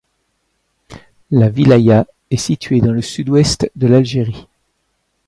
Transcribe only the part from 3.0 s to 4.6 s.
sud-ouest de l'Algérie.